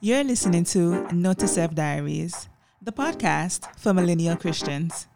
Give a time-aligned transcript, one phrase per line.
[0.00, 2.48] You're listening to Note to Self Diaries,
[2.80, 5.08] the podcast for millennial Christians.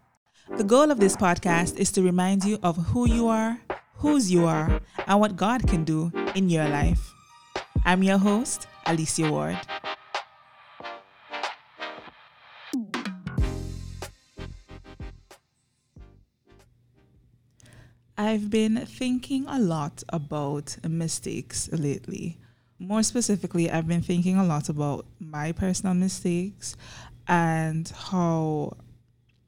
[0.56, 3.60] The goal of this podcast is to remind you of who you are,
[3.94, 7.14] whose you are, and what God can do in your life.
[7.84, 9.60] I'm your host, Alicia Ward.
[18.18, 22.41] I've been thinking a lot about mistakes lately.
[22.82, 26.76] More specifically, I've been thinking a lot about my personal mistakes
[27.28, 28.76] and how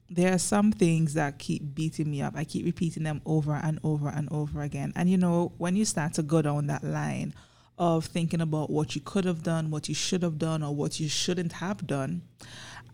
[0.09, 2.33] there are some things that keep beating me up.
[2.37, 4.93] I keep repeating them over and over and over again.
[4.95, 7.33] And you know, when you start to go down that line
[7.77, 11.01] of thinking about what you could have done, what you should have done, or what
[11.01, 12.21] you shouldn't have done,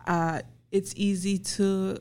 [0.08, 1.98] uh, it's easy to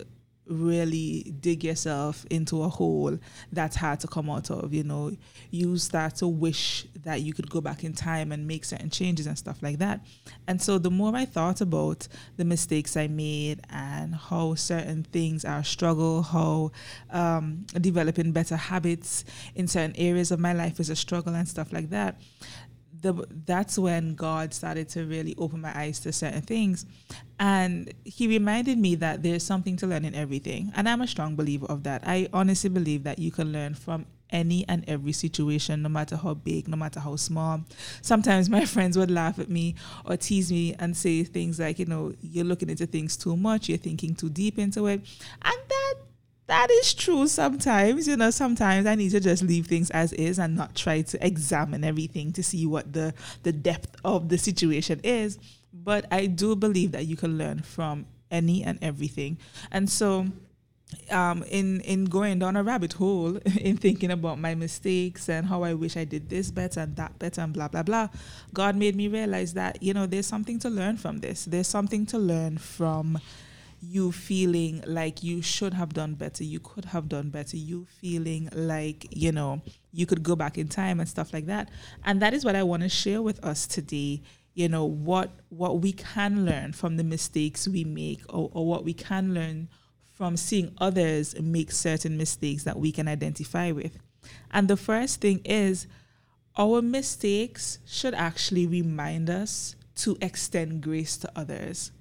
[0.48, 3.18] really dig yourself into a hole
[3.52, 4.74] that's hard to come out of.
[4.74, 5.16] You know,
[5.50, 9.28] you start to wish that you could go back in time and make certain changes
[9.28, 10.02] and stuff like that.
[10.48, 12.08] And so the more I thought about
[12.38, 16.72] the mistakes I made and how certain things are a struggle, how
[17.12, 19.24] um, developing better habits
[19.56, 22.20] in certain areas of my life is a struggle and stuff like that,
[23.02, 26.86] the, that's when God started to really open my eyes to certain things.
[27.40, 30.72] And He reminded me that there's something to learn in everything.
[30.76, 32.04] And I'm a strong believer of that.
[32.06, 36.34] I honestly believe that you can learn from any and every situation, no matter how
[36.34, 37.62] big, no matter how small.
[38.02, 41.86] Sometimes my friends would laugh at me or tease me and say things like, you
[41.86, 45.02] know, you're looking into things too much, you're thinking too deep into it.
[45.42, 45.96] And that
[46.52, 48.10] that is true sometimes.
[48.10, 51.26] You know, sometimes I need to just leave things as is and not try to
[51.26, 55.40] examine everything to see what the, the depth of the situation is.
[55.74, 59.38] But I do believe that you can learn from any and everything.
[59.72, 60.28] And so
[61.10, 65.64] um, in in going down a rabbit hole in thinking about my mistakes and how
[65.64, 68.10] I wish I did this better and that better and blah blah blah,
[68.54, 71.46] God made me realize that you know there's something to learn from this.
[71.46, 73.22] There's something to learn from
[73.82, 78.48] you feeling like you should have done better, you could have done better, you feeling
[78.54, 79.62] like, you know,
[79.92, 81.70] you could go back in time and stuff like that.
[82.06, 84.22] And that is what I want to share with us today.
[84.54, 88.84] You know, what what we can learn from the mistakes we make or, or what
[88.84, 89.70] we can learn
[90.14, 93.98] from seeing others make certain mistakes that we can identify with.
[94.52, 95.88] And the first thing is
[96.56, 101.92] our mistakes should actually remind us to extend grace to others.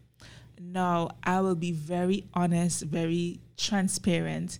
[0.62, 4.58] Now, I will be very honest, very transparent,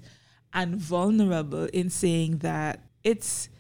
[0.55, 3.51] and vulnerable in saying that it's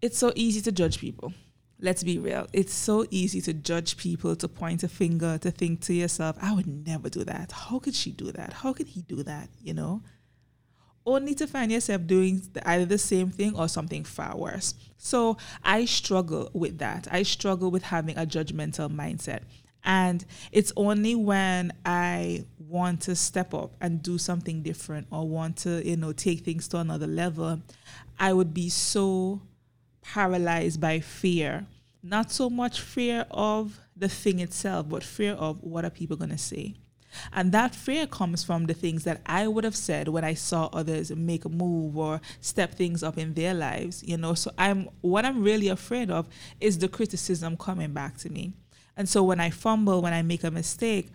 [0.00, 1.32] it's so easy to judge people.
[1.80, 2.46] Let's be real.
[2.52, 6.54] It's so easy to judge people, to point a finger, to think to yourself, I
[6.54, 7.50] would never do that.
[7.52, 8.52] How could she do that?
[8.52, 9.48] How could he do that?
[9.60, 10.02] You know?
[11.04, 14.74] Only to find yourself doing either the same thing or something far worse.
[14.98, 17.08] So I struggle with that.
[17.10, 19.42] I struggle with having a judgmental mindset.
[19.84, 25.56] And it's only when I want to step up and do something different or want
[25.58, 27.60] to, you know, take things to another level,
[28.18, 29.40] I would be so
[30.02, 31.66] paralyzed by fear.
[32.02, 36.30] Not so much fear of the thing itself, but fear of what are people going
[36.30, 36.74] to say.
[37.32, 40.66] And that fear comes from the things that I would have said when I saw
[40.72, 44.34] others make a move or step things up in their lives, you know.
[44.34, 46.28] So I'm what I'm really afraid of
[46.60, 48.52] is the criticism coming back to me.
[48.98, 51.10] And so when I fumble, when I make a mistake,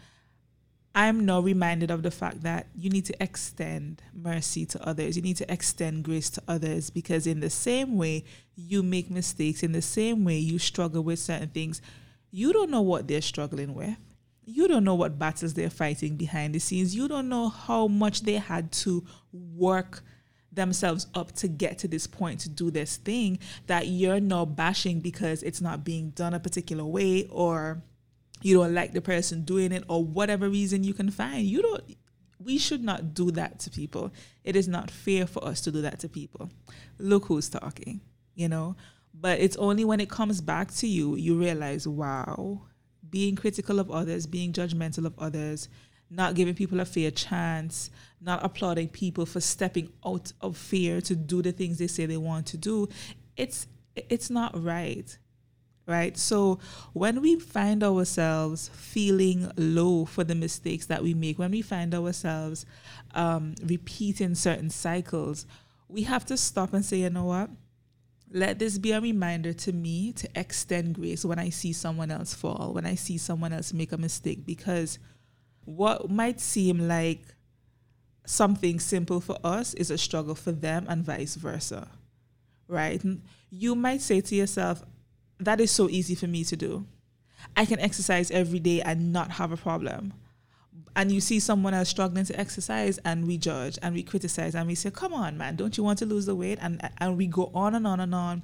[0.95, 5.17] I'm now reminded of the fact that you need to extend mercy to others.
[5.17, 8.23] You need to extend grace to others because, in the same way
[8.55, 11.81] you make mistakes, in the same way you struggle with certain things,
[12.31, 13.97] you don't know what they're struggling with.
[14.45, 16.95] You don't know what battles they're fighting behind the scenes.
[16.95, 20.03] You don't know how much they had to work
[20.53, 24.99] themselves up to get to this point to do this thing that you're not bashing
[24.99, 27.81] because it's not being done a particular way or
[28.41, 31.45] you don't like the person doing it or whatever reason you can find.
[31.45, 31.83] You don't
[32.43, 34.11] we should not do that to people.
[34.43, 36.49] It is not fair for us to do that to people.
[36.99, 38.01] Look who's talking,
[38.35, 38.75] you know?
[39.13, 42.63] But it's only when it comes back to you you realize, wow,
[43.09, 45.69] being critical of others, being judgmental of others,
[46.15, 47.89] not giving people a fair chance,
[48.21, 52.17] not applauding people for stepping out of fear to do the things they say they
[52.17, 52.87] want to do,
[53.35, 55.17] it's it's not right.
[55.85, 56.17] Right?
[56.17, 56.59] So
[56.93, 61.93] when we find ourselves feeling low for the mistakes that we make, when we find
[61.93, 62.65] ourselves
[63.13, 65.45] um, repeating certain cycles,
[65.89, 67.49] we have to stop and say, you know what?
[68.31, 72.33] Let this be a reminder to me to extend grace when I see someone else
[72.33, 74.99] fall, when I see someone else make a mistake, because
[75.65, 77.33] what might seem like
[78.25, 81.87] something simple for us is a struggle for them and vice versa.
[82.67, 83.03] Right?
[83.49, 84.83] You might say to yourself,
[85.39, 86.85] that is so easy for me to do.
[87.55, 90.13] I can exercise every day and not have a problem.
[90.95, 94.67] And you see someone else struggling to exercise, and we judge and we criticize and
[94.67, 96.59] we say, Come on, man, don't you want to lose the weight?
[96.61, 98.43] And, and we go on and on and on,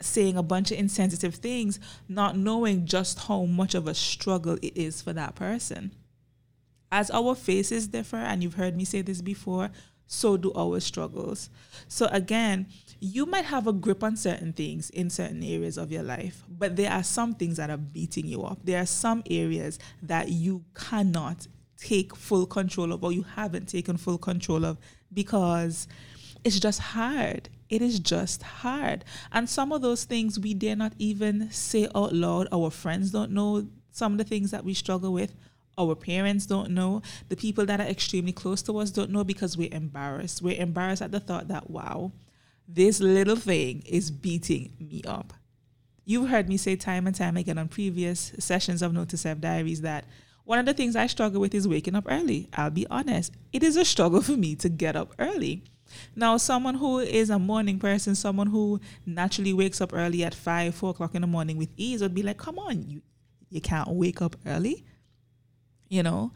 [0.00, 4.76] saying a bunch of insensitive things, not knowing just how much of a struggle it
[4.76, 5.90] is for that person.
[6.90, 9.70] As our faces differ, and you've heard me say this before,
[10.06, 11.50] so do our struggles.
[11.86, 12.66] So, again,
[12.98, 16.76] you might have a grip on certain things in certain areas of your life, but
[16.76, 18.58] there are some things that are beating you up.
[18.64, 21.46] There are some areas that you cannot
[21.76, 24.78] take full control of or you haven't taken full control of
[25.12, 25.86] because
[26.42, 27.48] it's just hard.
[27.68, 29.04] It is just hard.
[29.30, 32.48] And some of those things we dare not even say out loud.
[32.50, 35.34] Our friends don't know some of the things that we struggle with.
[35.78, 37.02] Our parents don't know.
[37.28, 40.42] The people that are extremely close to us don't know because we're embarrassed.
[40.42, 42.12] We're embarrassed at the thought that, wow,
[42.66, 45.32] this little thing is beating me up.
[46.04, 49.40] You've heard me say time and time again on previous sessions of Note to Self
[49.40, 50.04] Diaries that
[50.44, 52.48] one of the things I struggle with is waking up early.
[52.54, 53.34] I'll be honest.
[53.52, 55.64] It is a struggle for me to get up early.
[56.16, 60.74] Now, someone who is a morning person, someone who naturally wakes up early at five,
[60.74, 63.02] four o'clock in the morning with ease would be like, come on, you
[63.50, 64.84] you can't wake up early.
[65.88, 66.32] You know?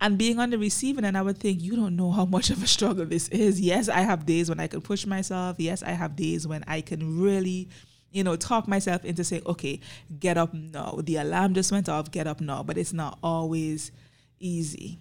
[0.00, 2.62] and being on the receiving end, I would think you don't know how much of
[2.62, 3.60] a struggle this is.
[3.60, 5.56] Yes, I have days when I can push myself.
[5.58, 7.68] Yes, I have days when I can really,
[8.10, 9.80] you know, talk myself into saying, okay,
[10.18, 11.00] get up now.
[11.02, 12.62] The alarm just went off, get up now.
[12.62, 13.92] But it's not always
[14.38, 15.00] easy.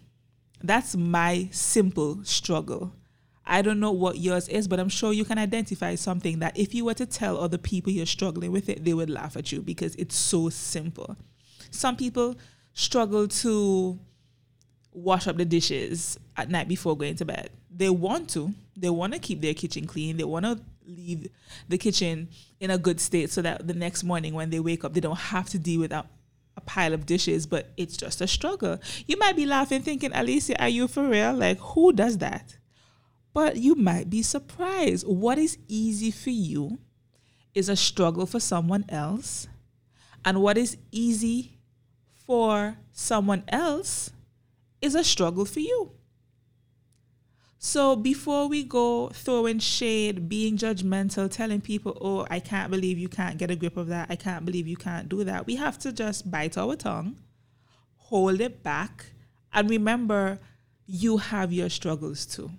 [0.62, 2.92] That's my simple struggle.
[3.46, 6.76] I don't know what yours is, but I'm sure you can identify something that if
[6.76, 9.62] you were to tell other people you're struggling with it, they would laugh at you
[9.62, 11.16] because it's so simple.
[11.72, 12.36] Some people
[12.80, 14.00] struggle to
[14.94, 17.50] wash up the dishes at night before going to bed.
[17.70, 18.54] They want to.
[18.78, 20.16] They want to keep their kitchen clean.
[20.16, 21.28] They want to leave
[21.68, 22.30] the kitchen
[22.62, 25.18] in a good state so that the next morning when they wake up, they don't
[25.18, 26.06] have to deal with a,
[26.56, 28.80] a pile of dishes, but it's just a struggle.
[29.06, 31.34] You might be laughing, thinking, Alicia, are you for real?
[31.34, 32.56] Like, who does that?
[33.34, 35.06] But you might be surprised.
[35.06, 36.80] What is easy for you
[37.54, 39.48] is a struggle for someone else.
[40.24, 41.59] And what is easy
[42.30, 44.12] for someone else
[44.84, 45.90] is a struggle for you.
[47.58, 53.10] So before we go throwing shade, being judgmental, telling people, oh, I can't believe you
[53.10, 55.80] can't get a grip of that, I can't believe you can't do that, we have
[55.80, 57.18] to just bite our tongue,
[57.96, 59.08] hold it back,
[59.52, 60.38] and remember
[60.86, 62.52] you have your struggles too.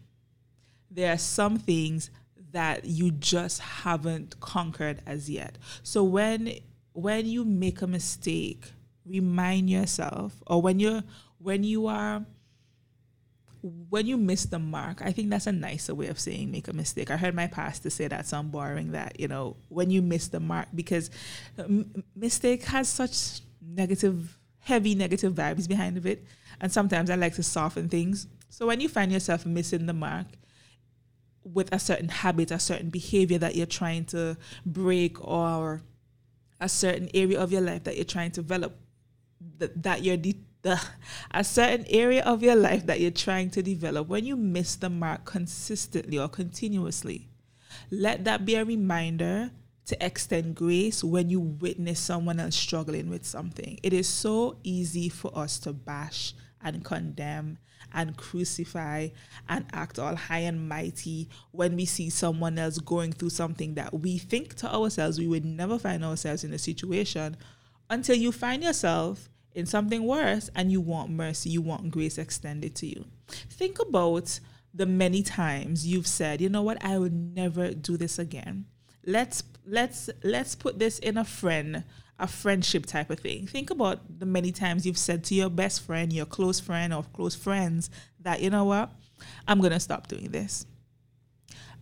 [0.91, 2.11] There are some things
[2.51, 5.59] that you just haven't conquered as yet.
[5.85, 6.55] So when
[6.93, 8.73] when you make a mistake,
[9.11, 11.03] remind yourself or when you're
[11.39, 12.25] when you are
[13.63, 16.73] when you miss the mark, I think that's a nicer way of saying make a
[16.73, 17.11] mistake.
[17.11, 19.21] I heard my pastor say that, so I'm borrowing that.
[19.21, 21.11] You know, when you miss the mark, because
[21.59, 26.25] m- mistake has such negative, heavy negative vibes behind of it,
[26.61, 28.27] and sometimes I like to soften things.
[28.49, 30.27] So when you find yourself missing the mark
[31.45, 35.83] with a certain habit, a certain behavior that you're trying to break, or
[36.61, 38.79] a certain area of your life that you're trying to develop,
[39.59, 40.81] that, that you're de- the
[41.31, 44.91] a certain area of your life that you're trying to develop when you miss the
[44.91, 47.31] mark consistently or continuously
[47.91, 49.51] let that be a reminder
[49.87, 53.79] to extend grace when you witness someone else struggling with something.
[53.83, 57.59] It is so easy for us to bash and condemn
[57.93, 59.09] and crucify
[59.49, 63.93] and act all high and mighty when we see someone else going through something that
[63.93, 67.37] we think to ourselves we would never find ourselves in a situation
[67.89, 72.75] until you find yourself in something worse and you want mercy, you want grace extended
[72.77, 73.05] to you.
[73.29, 74.39] Think about
[74.73, 78.67] the many times you've said, you know what, I would never do this again.
[79.05, 81.85] Let's let's let's put this in a friend,
[82.19, 83.47] a friendship type of thing.
[83.47, 87.03] Think about the many times you've said to your best friend, your close friend or
[87.03, 87.91] close friends
[88.21, 88.91] that, you know what,
[89.49, 90.67] I'm gonna stop doing this.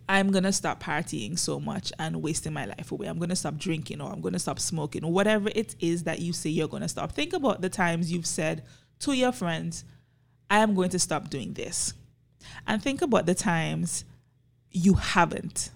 [0.09, 3.05] I'm going to stop partying so much and wasting my life away.
[3.05, 6.03] I'm going to stop drinking or I'm going to stop smoking or whatever it is
[6.05, 7.11] that you say you're going to stop.
[7.11, 8.63] Think about the times you've said
[9.01, 9.85] to your friends,
[10.49, 11.93] I am going to stop doing this.
[12.65, 14.03] And think about the times
[14.71, 15.69] you haven't.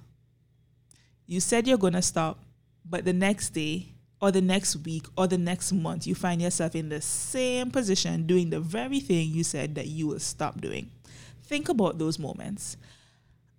[1.27, 2.39] You said you're going to stop,
[2.83, 6.73] but the next day or the next week or the next month, you find yourself
[6.73, 10.89] in the same position doing the very thing you said that you will stop doing.
[11.43, 12.77] Think about those moments.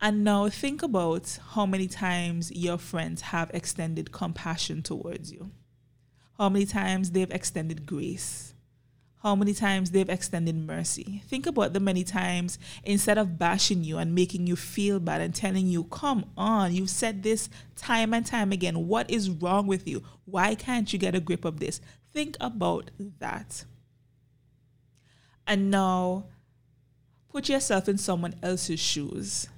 [0.01, 5.51] And now think about how many times your friends have extended compassion towards you.
[6.37, 8.55] How many times they've extended grace.
[9.25, 11.23] how many times they've extended mercy.
[11.29, 15.35] Think about the many times instead of bashing you and making you feel bad and
[15.35, 18.87] telling you, come on, you've said this time and time again.
[18.87, 20.03] What is wrong with you?
[20.27, 21.81] Why can't you get a grip of this?
[22.13, 23.65] Think about that.
[25.47, 26.27] And now
[27.31, 29.49] put yourself in someone else's shoes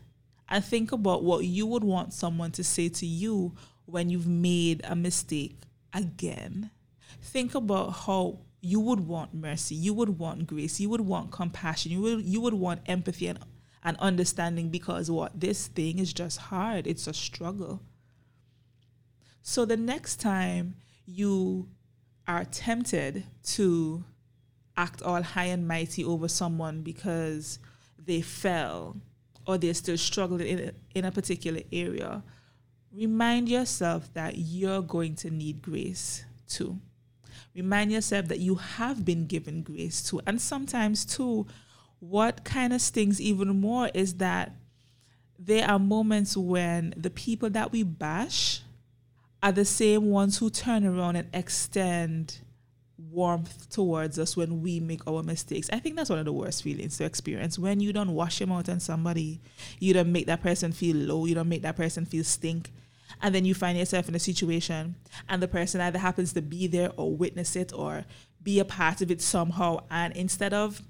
[0.48, 4.80] and think about what you would want someone to say to you when you've made
[4.84, 5.58] a mistake
[5.92, 6.70] again.
[7.20, 11.92] Think about how you would want mercy, you would want grace, you would want compassion,
[11.92, 13.38] you would you would want empathy and,
[13.84, 16.86] and understanding because what this thing is just hard.
[16.86, 17.82] It's a struggle.
[19.42, 20.74] So the next time
[21.06, 21.68] you
[22.26, 24.04] are tempted to
[24.76, 27.60] act all high and mighty over someone because
[27.98, 28.96] they fell
[29.46, 32.22] or they're still struggling in a, in a particular area,
[32.92, 36.78] remind yourself that you're going to need grace too.
[37.54, 40.20] Remind yourself that you have been given grace too.
[40.26, 41.46] And sometimes, too,
[42.00, 44.52] what kind of stings even more is that
[45.38, 48.60] there are moments when the people that we bash
[49.42, 52.38] are the same ones who turn around and extend
[52.98, 55.68] warmth towards us when we make our mistakes.
[55.72, 57.58] I think that's one of the worst feelings to experience.
[57.58, 59.40] When you don't wash your mouth on somebody,
[59.78, 62.70] you don't make that person feel low, you don't make that person feel stink
[63.22, 64.94] and then you find yourself in a situation
[65.28, 68.04] and the person either happens to be there or witness it or
[68.42, 70.82] be a part of it somehow and instead of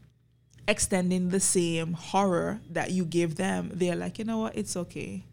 [0.68, 4.56] extending the same horror that you give them they're like you know what?
[4.56, 5.25] It's okay.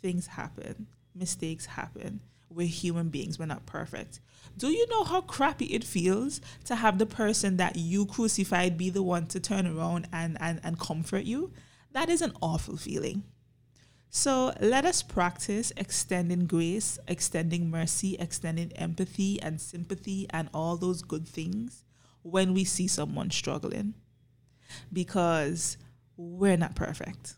[0.00, 0.86] Things happen.
[1.14, 2.20] Mistakes happen.
[2.50, 3.38] We're human beings.
[3.38, 4.20] We're not perfect
[4.56, 8.90] do you know how crappy it feels to have the person that you crucified be
[8.90, 11.52] the one to turn around and, and, and comfort you?
[11.92, 13.24] That is an awful feeling.
[14.10, 21.00] So let us practice extending grace, extending mercy, extending empathy and sympathy and all those
[21.00, 21.84] good things
[22.20, 23.94] when we see someone struggling.
[24.92, 25.78] Because
[26.16, 27.36] we're not perfect.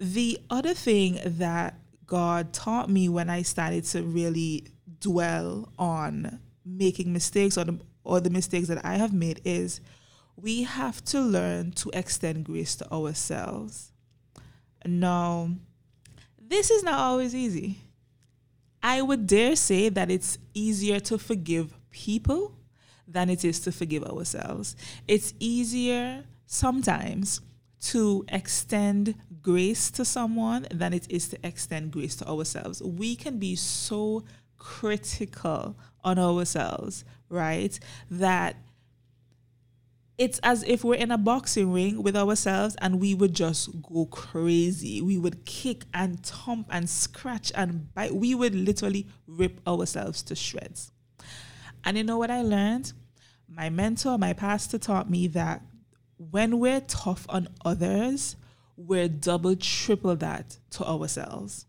[0.00, 4.66] The other thing that God taught me when I started to really
[4.98, 9.82] dwell on making mistakes or the, or the mistakes that I have made is
[10.36, 13.92] we have to learn to extend grace to ourselves.
[14.86, 15.50] Now,
[16.40, 17.78] this is not always easy.
[18.82, 22.56] I would dare say that it's easier to forgive people
[23.06, 24.76] than it is to forgive ourselves.
[25.06, 27.42] It's easier sometimes
[27.80, 32.82] to extend grace to someone than it is to extend grace to ourselves.
[32.82, 34.24] We can be so
[34.58, 37.78] critical on ourselves, right?
[38.10, 38.56] That
[40.20, 44.04] it's as if we're in a boxing ring with ourselves and we would just go
[44.04, 45.00] crazy.
[45.00, 48.14] We would kick and thump and scratch and bite.
[48.14, 50.92] We would literally rip ourselves to shreds.
[51.84, 52.92] And you know what I learned?
[53.48, 55.62] My mentor, my pastor taught me that
[56.18, 58.36] when we're tough on others,
[58.86, 61.66] we're double, triple that to ourselves.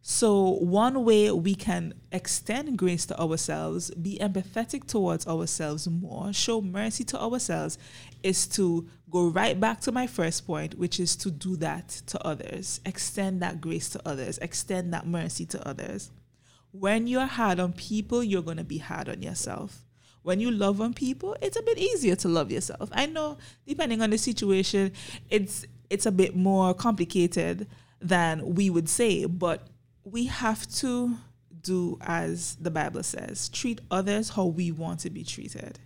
[0.00, 6.62] So, one way we can extend grace to ourselves, be empathetic towards ourselves more, show
[6.62, 7.76] mercy to ourselves,
[8.22, 12.24] is to go right back to my first point, which is to do that to
[12.26, 12.80] others.
[12.86, 16.10] Extend that grace to others, extend that mercy to others.
[16.70, 19.84] When you're hard on people, you're going to be hard on yourself
[20.22, 22.90] when you love on people, it's a bit easier to love yourself.
[22.92, 24.92] I know depending on the situation,
[25.30, 27.66] it's it's a bit more complicated
[28.00, 29.68] than we would say, but
[30.04, 31.16] we have to
[31.62, 35.78] do as the Bible says, treat others how we want to be treated.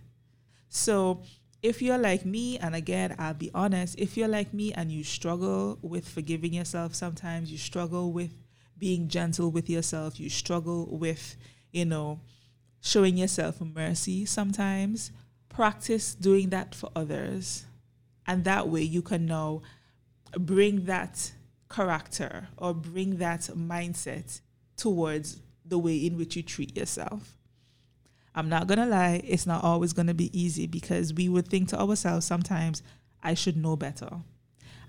[0.69, 1.21] So,
[1.61, 5.03] if you're like me, and again, I'll be honest, if you're like me and you
[5.03, 8.31] struggle with forgiving yourself sometimes, you struggle with
[8.77, 11.37] being gentle with yourself, you struggle with,
[11.71, 12.19] you know,
[12.81, 15.11] showing yourself mercy sometimes,
[15.47, 17.65] practice doing that for others.
[18.27, 19.61] And that way you can now
[20.37, 21.31] bring that
[21.69, 24.41] character or bring that mindset
[24.77, 27.37] towards the way in which you treat yourself.
[28.35, 31.47] I'm not going to lie, it's not always going to be easy because we would
[31.47, 32.81] think to ourselves sometimes,
[33.21, 34.09] I should know better.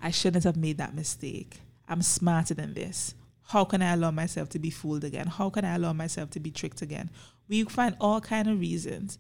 [0.03, 1.61] I shouldn't have made that mistake.
[1.89, 3.15] I'm smarter than this.
[3.49, 5.27] How can I allow myself to be fooled again?
[5.27, 7.11] How can I allow myself to be tricked again?
[7.49, 9.19] We find all kind of reasons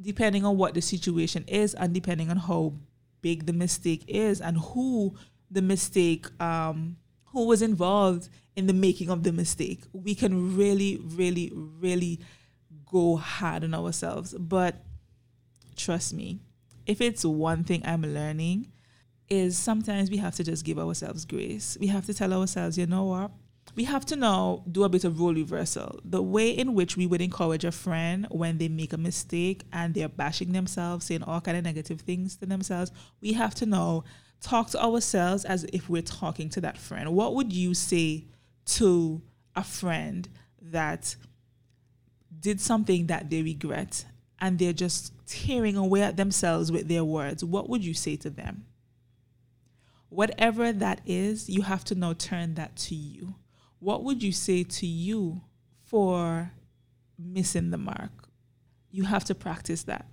[0.00, 2.72] depending on what the situation is and depending on how
[3.20, 5.14] big the mistake is and who
[5.50, 9.84] the mistake um who was involved in the making of the mistake.
[9.92, 12.20] We can really really really
[12.86, 14.76] go hard on ourselves, but
[15.76, 16.40] trust me,
[16.86, 18.72] if it's one thing I'm learning
[19.28, 21.76] is sometimes we have to just give ourselves grace.
[21.80, 23.30] We have to tell ourselves, you know what?
[23.76, 26.00] We have to now do a bit of role reversal.
[26.04, 29.92] The way in which we would encourage a friend when they make a mistake and
[29.92, 32.90] they're bashing themselves, saying all kind of negative things to themselves,
[33.20, 34.04] we have to now
[34.40, 37.12] talk to ourselves as if we're talking to that friend.
[37.14, 38.26] What would you say
[38.66, 39.22] to
[39.56, 40.28] a friend
[40.60, 41.16] that
[42.40, 44.04] did something that they regret
[44.40, 47.44] and they're just tearing away at themselves with their words?
[47.44, 48.66] What would you say to them?
[50.08, 53.34] Whatever that is, you have to now turn that to you.
[53.78, 55.42] What would you say to you
[55.84, 56.52] for
[57.18, 58.28] missing the mark?
[58.90, 60.06] You have to practice that.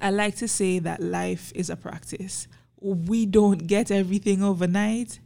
[0.00, 2.46] I like to say that life is a practice.
[2.80, 5.20] We don't get everything overnight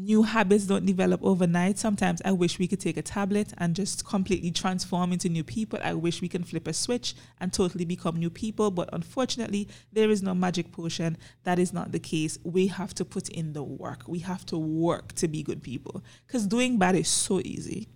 [0.00, 1.78] new habits don't develop overnight.
[1.78, 5.78] Sometimes I wish we could take a tablet and just completely transform into new people.
[5.82, 8.70] I wish we can flip a switch and totally become new people.
[8.70, 11.18] But unfortunately, there is no magic potion.
[11.44, 12.38] That is not the case.
[12.44, 14.04] We have to put in the work.
[14.06, 16.02] We have to work to be good people.
[16.26, 17.88] Because doing bad is so easy.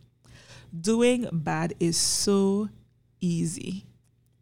[0.78, 2.68] Doing bad is so
[3.20, 3.86] easy.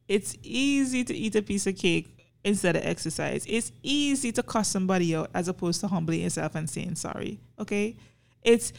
[0.08, 3.44] It's easy to eat a piece of cake instead of exercise.
[3.48, 7.40] It's easy to cuss somebody out as opposed to humbling yourself and saying sorry.
[7.58, 7.96] Okay?
[8.42, 8.72] It's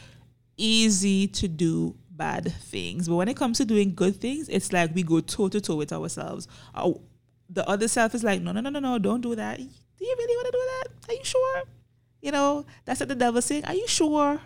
[0.56, 3.08] easy to do bad things.
[3.08, 5.76] But when it comes to doing good things, it's like we go toe to toe
[5.76, 6.46] with ourselves.
[6.74, 7.00] Oh,
[7.48, 9.58] the other self is like, no, no, no, no, no, don't do that.
[9.58, 11.12] Do you really want to do that?
[11.12, 11.62] Are you sure?
[12.20, 13.64] You know, that's what the devil's saying.
[13.64, 14.40] Are you sure?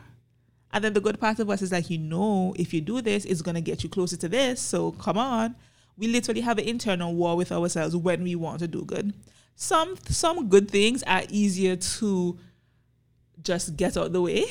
[0.73, 3.25] And then the good part of us is like, you know, if you do this,
[3.25, 4.61] it's going to get you closer to this.
[4.61, 5.57] So come on
[5.99, 9.13] we literally have an internal war with ourselves when we want to do good.
[9.57, 12.39] Some some good things are easier to
[13.43, 14.45] just get out the way.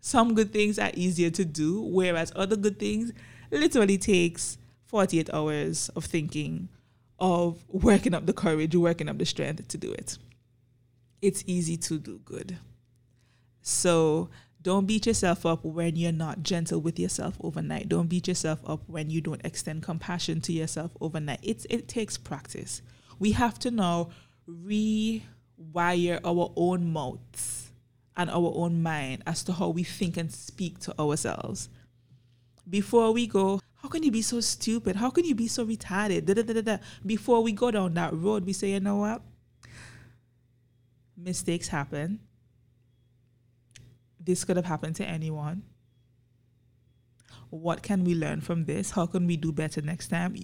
[0.00, 3.12] Some good things are easier to do, whereas other good things
[3.50, 6.68] literally takes 48 hours of thinking,
[7.18, 10.18] of working up the courage, working up the strength to do it.
[11.22, 12.58] It's easy to do good.
[13.62, 14.28] So
[14.64, 17.86] don't beat yourself up when you're not gentle with yourself overnight.
[17.86, 21.40] Don't beat yourself up when you don't extend compassion to yourself overnight.
[21.42, 22.80] It's it takes practice.
[23.18, 24.08] We have to now
[24.48, 25.20] rewire
[26.24, 27.72] our own mouths
[28.16, 31.68] and our own mind as to how we think and speak to ourselves.
[32.68, 34.96] Before we go, how can you be so stupid?
[34.96, 36.24] How can you be so retarded?
[36.24, 39.20] Da, da, da, da, Before we go down that road, we say, you know what?
[41.18, 42.20] Mistakes happen
[44.24, 45.62] this could have happened to anyone.
[47.50, 48.92] What can we learn from this?
[48.92, 50.36] How can we do better next time?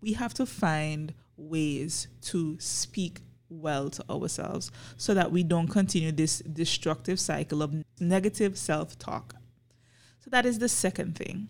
[0.00, 6.12] We have to find ways to speak well to ourselves so that we don't continue
[6.12, 9.34] this destructive cycle of negative self talk.
[10.20, 11.48] So, that is the second thing.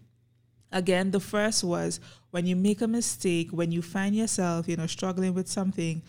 [0.72, 2.00] Again, the first was
[2.32, 6.02] when you make a mistake, when you find yourself, you know, struggling with something,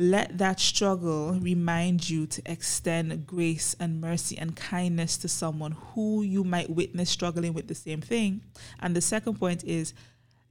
[0.00, 6.22] let that struggle remind you to extend grace and mercy and kindness to someone who
[6.22, 8.40] you might witness struggling with the same thing.
[8.78, 9.92] And the second point is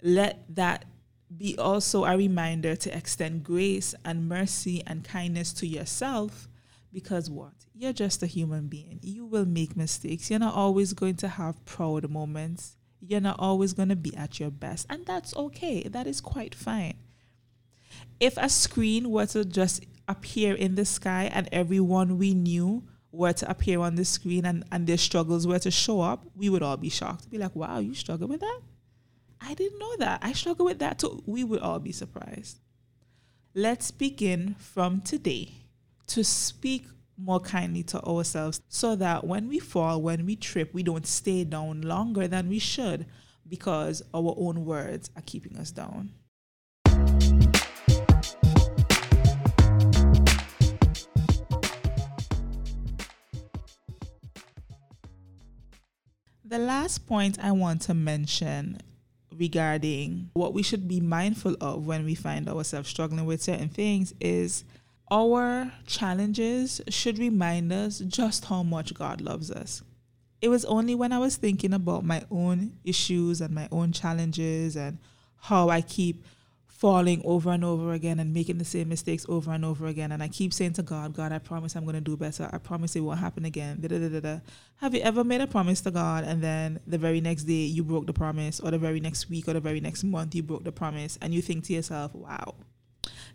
[0.02, 0.84] let that
[1.36, 6.50] be also a reminder to extend grace and mercy and kindness to yourself
[6.92, 7.54] because what?
[7.74, 9.00] You're just a human being.
[9.02, 10.30] You will make mistakes.
[10.30, 12.76] You're not always going to have proud moments.
[13.00, 14.88] You're not always going to be at your best.
[14.90, 15.84] And that's okay.
[15.84, 16.96] That is quite fine
[18.20, 23.34] if a screen were to just appear in the sky and everyone we knew were
[23.34, 26.64] to appear on the screen and, and their struggles were to show up, we would
[26.64, 27.30] all be shocked.
[27.30, 28.60] Be like, wow, you struggle with that?
[29.42, 30.20] I didn't know that.
[30.22, 31.24] I struggle with that too.
[31.26, 32.60] We would all be surprised.
[33.54, 35.52] Let's begin from today
[36.08, 36.86] to speak
[37.18, 41.44] more kindly to ourselves so that when we fall, when we trip, we don't stay
[41.44, 43.06] down longer than we should
[43.48, 46.12] because our own words are keeping us down.
[56.50, 58.78] The last point I want to mention
[59.36, 64.14] regarding what we should be mindful of when we find ourselves struggling with certain things
[64.22, 64.64] is
[65.12, 69.82] our challenges should remind us just how much God loves us.
[70.42, 74.78] It was only when I was thinking about my own issues and my own challenges
[74.78, 75.00] and
[75.36, 76.24] how I keep
[76.78, 80.12] falling over and over again and making the same mistakes over and over again.
[80.12, 82.48] And I keep saying to God, God, I promise I'm going to do better.
[82.54, 83.80] I promise it won't happen again.
[83.82, 84.40] Da, da, da,
[84.76, 87.84] Have you ever made a promise to God and then the very next day you
[87.84, 90.63] broke the promise, or the very next week, or the very next month you broke
[90.63, 92.54] the promise, and you think to yourself, wow,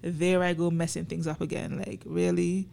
[0.02, 1.82] there I go messing things up again.
[1.84, 2.68] Like, really?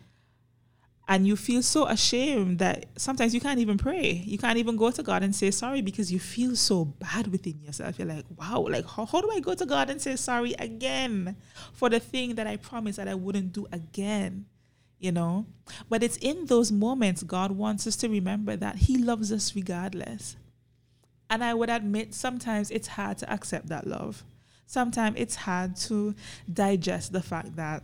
[1.10, 4.12] And you feel so ashamed that sometimes you can't even pray.
[4.26, 7.60] You can't even go to God and say sorry because you feel so bad within
[7.64, 7.98] yourself.
[7.98, 11.36] You're like, wow, like how, how do I go to God and say sorry again
[11.74, 14.46] for the thing that I promised that I wouldn't do again?
[15.00, 15.46] you know?
[15.88, 20.36] But it's in those moments God wants us to remember that He loves us regardless.
[21.30, 24.26] And I would admit sometimes it's hard to accept that love.
[24.66, 26.16] Sometimes it's hard to
[26.52, 27.84] digest the fact that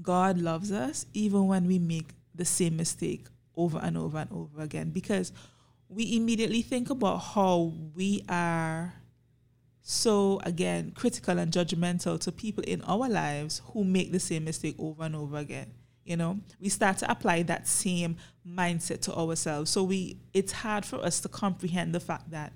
[0.00, 4.62] God loves us even when we make the same mistake over and over and over
[4.62, 4.90] again.
[4.90, 5.32] Because
[5.88, 8.94] we immediately think about how we are
[9.84, 14.76] so again critical and judgmental to people in our lives who make the same mistake
[14.78, 15.72] over and over again
[16.04, 16.40] you know?
[16.60, 18.16] We start to apply that same
[18.46, 19.70] mindset to ourselves.
[19.70, 22.52] So we it's hard for us to comprehend the fact that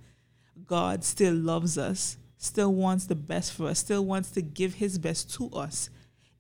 [0.65, 4.99] god still loves us still wants the best for us still wants to give his
[4.99, 5.91] best to us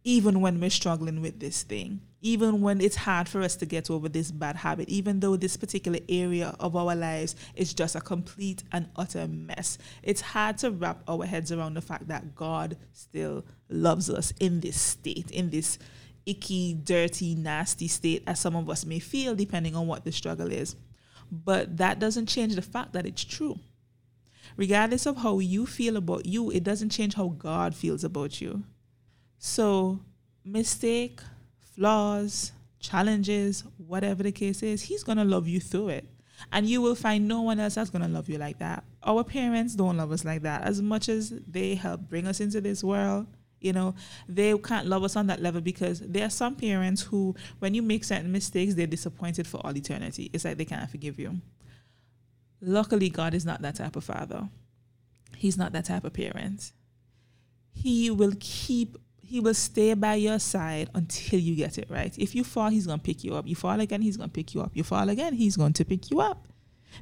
[0.05, 3.89] even when we're struggling with this thing even when it's hard for us to get
[3.89, 8.01] over this bad habit, even though this particular area of our lives is just a
[8.01, 9.79] complete and utter mess.
[10.03, 14.59] It's hard to wrap our heads around the fact that God still loves us in
[14.59, 15.79] this state, in this
[16.27, 20.51] icky, dirty, nasty state, as some of us may feel, depending on what the struggle
[20.51, 20.75] is.
[21.31, 23.61] But that doesn't change the fact that it's true.
[24.57, 28.65] Regardless of how you feel about you, it doesn't change how God feels about you.
[29.39, 30.01] So,
[30.45, 31.21] mistake,
[31.77, 36.09] flaws, challenges, whatever the case is, He's going to love you through it.
[36.53, 38.85] And you will find no one else that's going to love you like that.
[39.03, 40.62] Our parents don't love us like that.
[40.62, 43.27] As much as they help bring us into this world,
[43.61, 43.95] you know,
[44.29, 47.83] they can't love us on that level because there are some parents who, when you
[47.83, 50.31] make certain mistakes, they're disappointed for all eternity.
[50.33, 51.41] It's like they can't forgive you.
[52.61, 54.49] Luckily, God is not that type of father.
[55.37, 56.73] He's not that type of parent.
[57.73, 62.17] He will keep he will stay by your side until you get it right.
[62.17, 63.47] If you fall, he's going to pick you up.
[63.47, 64.71] You fall again, he's going to pick you up.
[64.75, 66.47] You fall again, he's going to pick you up.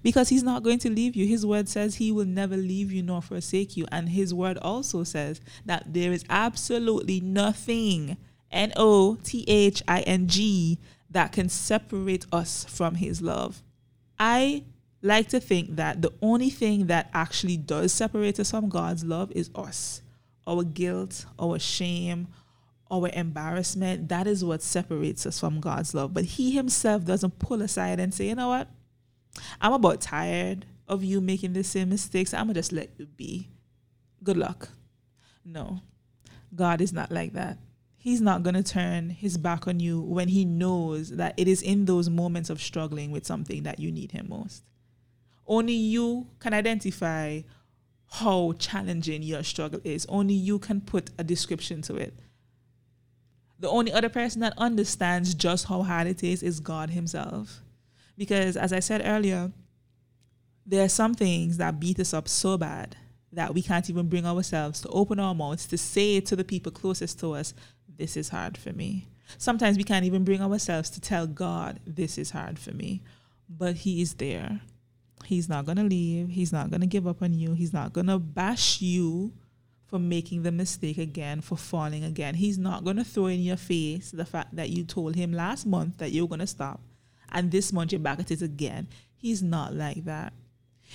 [0.03, 1.27] Because he's not going to leave you.
[1.27, 3.87] His word says he will never leave you nor forsake you.
[3.93, 8.17] And his word also says that there is absolutely nothing,
[8.51, 13.63] N O T H I N G, that can separate us from his love.
[14.19, 14.65] I
[15.03, 19.31] like to think that the only thing that actually does separate us from God's love
[19.33, 20.01] is us
[20.47, 22.29] our guilt, our shame,
[22.91, 26.15] our embarrassment, that is what separates us from God's love.
[26.15, 28.69] But He Himself doesn't pull aside and say, you know what?
[29.61, 32.35] I'm about tired of you making the same mistakes.
[32.35, 33.49] I'm going to just let you be.
[34.23, 34.69] Good luck.
[35.45, 35.81] No,
[36.55, 37.59] God is not like that.
[37.97, 41.63] He's not going to turn his back on you when he knows that it is
[41.63, 44.63] in those moments of struggling with something that you need him most.
[45.47, 47.41] Only you can identify
[48.11, 50.07] how challenging your struggle is.
[50.09, 52.14] Only you can put a description to it.
[53.59, 57.61] The only other person that understands just how hard it is is God Himself.
[58.17, 59.53] Because as I said earlier,
[60.67, 62.97] there are some things that beat us up so bad
[63.33, 66.71] that we can't even bring ourselves to open our mouths to say to the people
[66.73, 67.55] closest to us,
[67.88, 69.09] This is hard for me.
[69.38, 73.03] Sometimes we can't even bring ourselves to tell God, This is hard for me.
[73.49, 74.61] But He is there
[75.27, 76.29] He's not going to leave.
[76.29, 77.55] He's not going to give up on you.
[77.55, 79.33] He's not going to bash you
[79.87, 82.35] for making the mistake again, for falling again.
[82.35, 85.67] He's not going to throw in your face the fact that you told him last
[85.67, 86.81] month that you were going to stop
[87.35, 88.89] and this month you're back at it again.
[89.17, 90.33] He's not like that.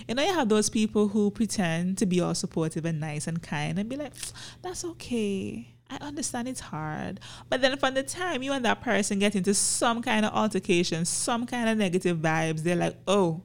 [0.07, 3.43] You know, you have those people who pretend to be all supportive and nice and
[3.43, 4.13] kind and be like,
[4.61, 5.75] that's okay.
[5.89, 7.19] I understand it's hard.
[7.49, 11.03] But then from the time you and that person get into some kind of altercation,
[11.05, 13.41] some kind of negative vibes, they're like, oh,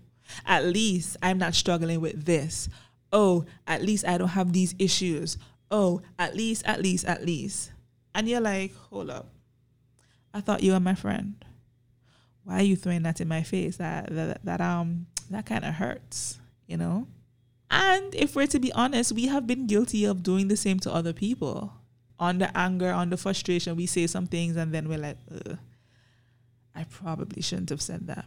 [0.47, 2.69] at least I'm not struggling with this.
[3.13, 5.39] Oh, at least I don't have these issues.
[5.71, 7.73] Oh, at least, at least, at least.
[8.15, 9.29] And you're like, hold up.
[10.33, 11.45] I thought you were my friend.
[12.45, 13.77] Why are you throwing that in my face?
[13.77, 17.07] That that, that um that kind of hurts, you know?
[17.71, 20.93] And if we're to be honest, we have been guilty of doing the same to
[20.93, 21.73] other people.
[22.19, 25.17] On the anger, on the frustration, we say some things and then we're like,
[26.75, 28.27] I probably shouldn't have said that.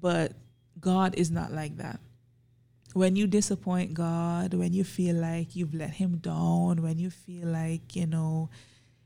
[0.00, 0.32] But
[0.80, 2.00] God is not like that.
[2.92, 7.48] When you disappoint God, when you feel like you've let Him down, when you feel
[7.48, 8.50] like, you know,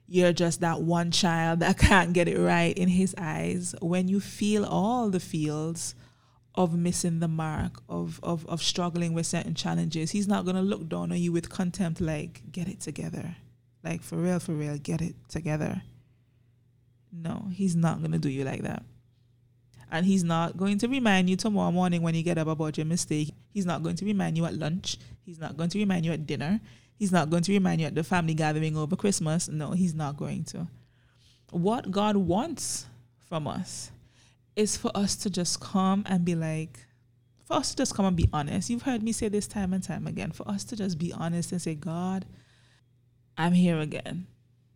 [0.06, 4.20] you're just that one child that can't get it right in His eyes, when you
[4.20, 5.94] feel all the feels
[6.54, 10.88] of missing the mark, of, of, of struggling with certain challenges, He's not to look
[10.88, 13.36] down on you with contempt, like, get it together.
[13.84, 15.82] Like, for real, for real, get it together.
[17.12, 18.82] No, He's not to do you like that.
[19.90, 22.86] And he's not going to remind you tomorrow morning when you get up about your
[22.86, 23.32] mistake.
[23.50, 24.98] He's not going to remind you at lunch.
[25.24, 26.60] He's not going to remind you at dinner.
[26.98, 29.48] He's not going to remind you at the family gathering over Christmas.
[29.48, 30.66] No, he's not going to.
[31.50, 32.86] What God wants
[33.28, 33.90] from us
[34.56, 36.80] is for us to just come and be like,
[37.44, 38.68] for us to just come and be honest.
[38.68, 40.32] You've heard me say this time and time again.
[40.32, 42.26] For us to just be honest and say, God,
[43.38, 44.26] I'm here again.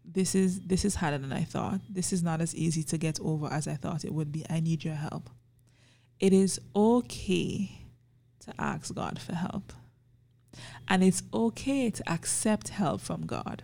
[0.04, 1.80] This is this is harder than I thought.
[1.88, 4.44] This is not as easy to get over as I thought it would be.
[4.50, 5.30] I need your help.
[6.20, 7.86] It is okay
[8.40, 9.72] to ask God for help.
[10.88, 13.62] And it's okay to accept help from God.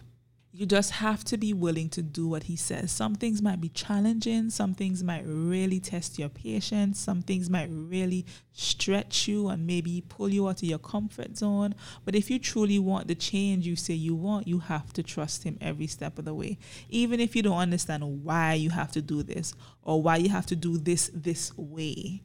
[0.59, 2.91] You just have to be willing to do what He says.
[2.91, 7.69] Some things might be challenging, some things might really test your patience, some things might
[7.71, 11.77] really stretch you and maybe pull you out of your comfort zone.
[12.05, 15.45] But if you truly want the change you say you want, you have to trust
[15.45, 16.59] Him every step of the way.
[16.89, 20.47] Even if you don't understand why you have to do this or why you have
[20.47, 22.23] to do this this way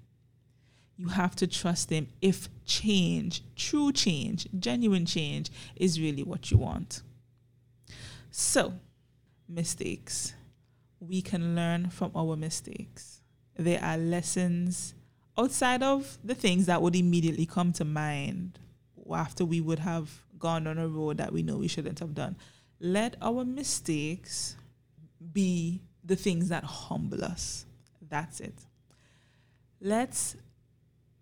[0.98, 6.58] you have to trust Him if change, true change, genuine change, is really what you
[6.58, 7.04] want.
[8.36, 8.74] So,
[9.48, 10.34] mistakes.
[11.00, 13.22] We can learn from our mistakes.
[13.56, 14.96] There are lessons
[15.38, 18.58] outside of the things that would immediately come to mind
[19.14, 22.36] after we would have gone on a road that we know we shouldn't have done.
[22.80, 24.56] Let our mistakes
[25.32, 27.68] be the things that humble us.
[28.10, 28.56] That's it.
[29.80, 30.38] Let's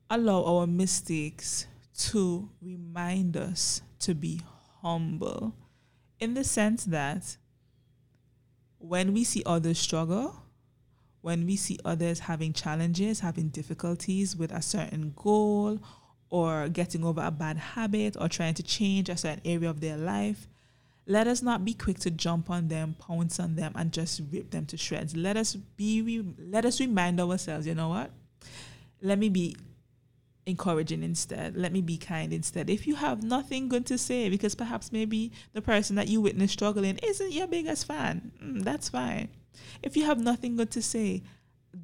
[0.10, 1.68] allow our mistakes
[2.12, 4.40] to remind us to be
[4.82, 5.54] humble
[6.22, 7.36] in the sense that
[8.78, 10.44] when we see others struggle,
[11.22, 15.80] when we see others having challenges, having difficulties with a certain goal,
[16.30, 19.98] or getting over a bad habit, or trying to change a certain area of their
[19.98, 20.48] life,
[21.08, 24.52] let us not be quick to jump on them, pounce on them, and just rip
[24.52, 25.16] them to shreds.
[25.16, 26.24] Let us be.
[26.38, 27.68] Let us remind ourselves.
[27.68, 28.12] You know what?
[29.02, 29.58] Let me be
[30.46, 31.56] encouraging instead.
[31.56, 32.70] Let me be kind instead.
[32.70, 36.52] If you have nothing good to say, because perhaps maybe the person that you witness
[36.52, 39.30] struggling isn't your biggest fan, mm, that's fine.
[39.84, 41.24] If you have nothing good to say,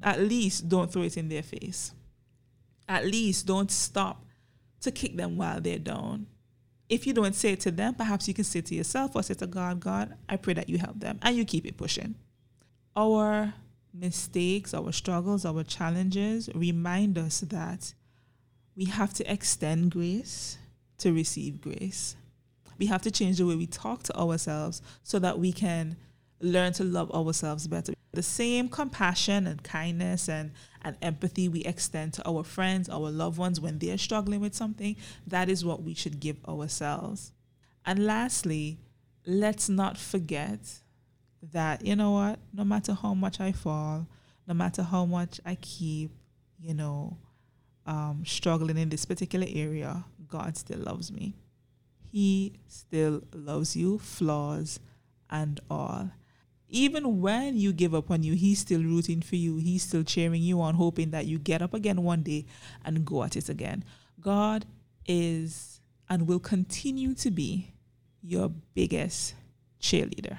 [0.02, 1.92] at least don't throw it in their face.
[2.88, 4.24] At least don't stop
[4.80, 6.26] to kick them while they're down.
[6.88, 9.34] If you don't say it to them, perhaps you can say to yourself or say
[9.34, 12.14] to God, God, I pray that you help them and you keep it pushing.
[12.96, 13.52] Our
[13.92, 17.92] mistakes, our struggles, our challenges remind us that
[18.78, 20.56] we have to extend grace
[20.98, 22.14] to receive grace.
[22.78, 25.96] We have to change the way we talk to ourselves so that we can
[26.40, 27.92] learn to love ourselves better.
[28.12, 33.36] The same compassion and kindness and, and empathy we extend to our friends, our loved
[33.36, 34.94] ones when they're struggling with something,
[35.26, 37.32] that is what we should give ourselves.
[37.84, 38.78] And lastly,
[39.26, 40.60] let's not forget
[41.52, 44.06] that, you know what, no matter how much I fall,
[44.46, 46.12] no matter how much I keep,
[46.60, 47.16] you know,
[47.88, 51.34] um, struggling in this particular area, God still loves me.
[52.12, 54.78] He still loves you, flaws
[55.30, 56.10] and all.
[56.68, 59.56] Even when you give up on you, He's still rooting for you.
[59.56, 62.44] He's still cheering you on, hoping that you get up again one day
[62.84, 63.84] and go at it again.
[64.20, 64.66] God
[65.06, 67.72] is and will continue to be
[68.22, 69.34] your biggest
[69.80, 70.38] cheerleader.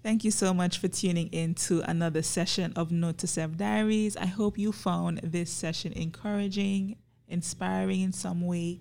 [0.00, 4.16] Thank you so much for tuning in to another session of Note to Self Diaries.
[4.16, 8.78] I hope you found this session encouraging, inspiring in some way.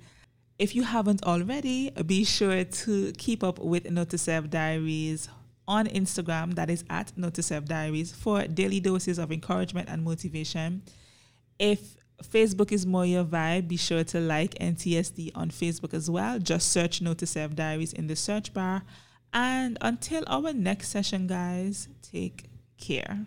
[0.60, 5.28] If you haven't already, be sure to keep up with Note to Self Diaries
[5.68, 10.04] on Instagram, that is at Note to Self Diaries, for daily doses of encouragement and
[10.04, 10.84] motivation.
[11.58, 16.38] If Facebook is more your vibe, be sure to like NTSD on Facebook as well.
[16.38, 18.84] Just search Note to Self Diaries in the search bar
[19.34, 22.46] and until our next session, guys, take
[22.78, 23.26] care.